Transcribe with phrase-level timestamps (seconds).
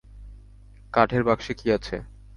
[0.93, 1.95] কাঠের বাক্সে কী আছে?